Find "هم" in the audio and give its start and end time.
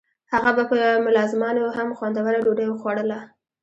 1.77-1.89